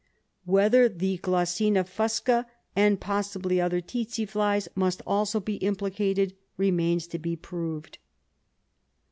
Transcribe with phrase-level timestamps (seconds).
[0.45, 1.19] Whether the G.
[1.19, 7.99] fusca, and possibly other tsetse flies, must also be implicated, re mains to be proved.